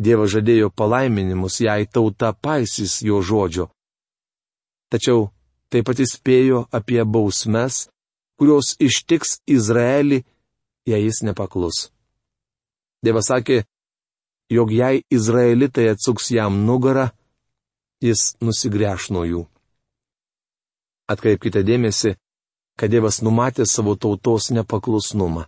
Dievas 0.00 0.32
žadėjo 0.34 0.70
palaiminimus, 0.74 1.60
jei 1.60 1.86
tauta 1.86 2.32
paisys 2.32 3.00
jo 3.02 3.20
žodžio. 3.22 3.68
Tačiau 4.90 5.28
taip 5.70 5.86
pat 5.88 6.00
įspėjo 6.02 6.64
apie 6.74 7.02
bausmes, 7.04 7.86
kurios 8.38 8.74
ištiks 8.82 9.38
Izraelį, 9.46 10.24
jei 10.90 11.00
jis 11.06 11.22
nepaklus. 11.26 11.88
Dievas 13.04 13.30
sakė, 13.30 13.62
jog 14.54 14.72
jei 14.72 15.02
izraelitai 15.10 15.88
atsuks 15.92 16.30
jam 16.36 16.62
nugarą, 16.68 17.08
jis 18.04 18.34
nusigręš 18.44 19.10
nuo 19.14 19.24
jų. 19.28 19.42
Atkreipkite 21.10 21.60
dėmesį, 21.66 22.14
kad 22.78 22.90
Dievas 22.90 23.22
numatė 23.22 23.66
savo 23.68 23.94
tautos 23.96 24.50
nepaklusnumą. 24.54 25.44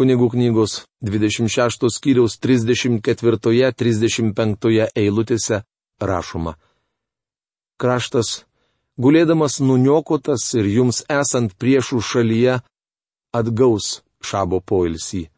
Kunigų 0.00 0.30
knygos 0.32 0.86
26 1.04 1.92
skyriaus 1.92 2.38
34-35 2.40 4.88
eilutėse 4.96 5.60
rašoma. 6.00 6.56
Kraštas, 7.80 8.44
gulėdamas 8.96 9.60
nuniokotas 9.60 10.54
ir 10.56 10.64
jums 10.68 11.04
esant 11.08 11.54
priešų 11.60 12.00
šalyje, 12.00 12.60
atgaus 13.36 14.02
šabo 14.24 14.60
poilsį. 14.60 15.30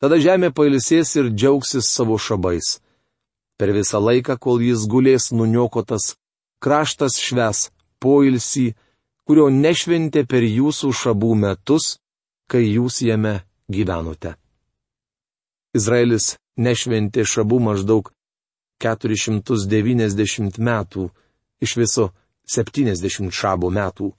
Tada 0.00 0.18
žemė 0.20 0.50
pailsės 0.52 1.14
ir 1.16 1.30
džiaugsis 1.32 1.88
savo 1.88 2.18
šabais. 2.20 2.80
Per 3.56 3.72
visą 3.72 4.00
laiką, 4.02 4.36
kol 4.36 4.60
jis 4.60 4.84
gulės 4.84 5.30
nuniokotas, 5.32 6.16
kraštas 6.60 7.16
šves 7.16 7.70
poilsį, 8.04 8.74
kurio 9.24 9.48
nešventė 9.50 10.26
per 10.28 10.44
jūsų 10.44 10.92
šabų 10.92 11.32
metus, 11.44 11.96
kai 12.50 12.66
jūs 12.66 13.00
jame 13.02 13.40
gyvenote. 13.72 14.36
Izraelis 15.76 16.36
nešventė 16.56 17.24
šabų 17.24 17.58
maždaug 17.70 18.12
490 18.84 20.60
metų, 20.60 21.08
iš 21.64 21.76
viso 21.80 22.10
70 22.46 23.32
šabo 23.32 23.72
metų. 23.72 24.12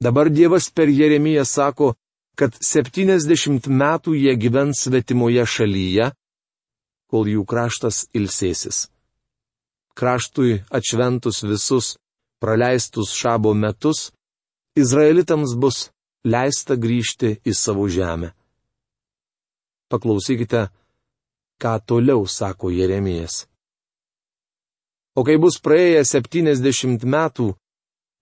Dabar 0.00 0.30
Dievas 0.32 0.70
per 0.70 0.88
Jeremiją 0.88 1.44
sako, 1.44 1.94
kad 2.38 2.56
70 2.58 3.68
metų 3.70 4.14
jie 4.18 4.34
gyvens 4.38 4.84
svetimoje 4.86 5.46
šalyje, 5.46 6.10
kol 7.10 7.30
jų 7.30 7.44
kraštas 7.46 8.04
ilsėsis. 8.14 8.88
Kraštui 9.94 10.64
atšventus 10.74 11.44
visus 11.46 11.94
praleistus 12.42 13.14
šabo 13.14 13.54
metus, 13.54 14.10
izraelitams 14.74 15.54
bus 15.54 15.88
leista 16.26 16.74
grįžti 16.74 17.36
į 17.46 17.54
savo 17.54 17.86
žemę. 17.88 18.32
Paklausykite, 19.88 20.66
ką 21.62 21.74
toliau 21.86 22.26
sako 22.26 22.72
Jeremijas. 22.74 23.44
O 25.14 25.22
kai 25.22 25.36
bus 25.38 25.60
praėję 25.62 26.02
septyniasdešimt 26.02 27.04
metų, 27.06 27.52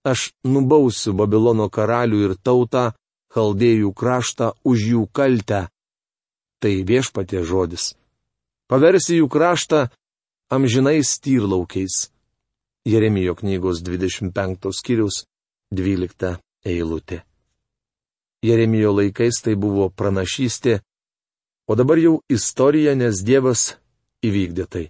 aš 0.05 0.29
nubausiu 0.45 1.15
Babilono 1.17 1.65
karalių 1.73 2.19
ir 2.27 2.35
tautą, 2.37 2.91
chaldėjų 3.33 3.91
kraštą 3.97 4.53
už 4.63 4.87
jų 4.93 5.03
kaltę. 5.11 5.67
Tai 6.63 6.73
viešpatie 6.87 7.43
žodis 7.43 7.91
paversi 8.73 9.19
jų 9.19 9.27
kraštą 9.29 9.87
amžinais 10.49 11.19
tyrlaukiais. 11.21 12.09
Jeremijo 12.89 13.35
knygos 13.37 13.83
25 13.85 14.71
skyrius 14.73 15.23
12 15.71 16.33
eilutė. 16.65 17.21
Jeremijo 18.43 18.91
laikais 18.97 19.39
tai 19.45 19.53
buvo 19.55 19.87
pranašystė, 19.89 20.81
o 21.69 21.77
dabar 21.79 22.01
jau 22.01 22.17
istorija, 22.27 22.95
nes 22.97 23.21
Dievas 23.23 23.77
įvykdė 24.25 24.65
tai. 24.67 24.85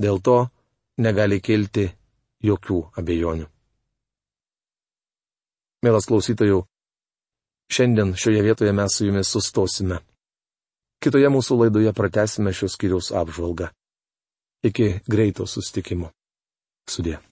Dėl 0.00 0.18
to 0.24 0.48
negali 0.98 1.38
kilti 1.44 1.86
jokių 2.42 2.80
abejonių. 2.98 3.46
Mielas 5.84 6.08
klausytojų, 6.08 6.64
šiandien 7.72 8.14
šioje 8.16 8.42
vietoje 8.42 8.72
mes 8.72 8.96
su 8.96 9.06
jumis 9.06 9.30
sustosime. 9.30 10.00
Kitoje 11.00 11.30
mūsų 11.32 11.62
laidoje 11.62 11.92
pratesime 11.96 12.52
šios 12.52 12.76
kiriaus 12.76 13.12
apžvalgą. 13.16 13.70
Iki 14.66 15.00
greito 15.08 15.46
sustikimo. 15.48 16.10
Sudė. 16.90 17.29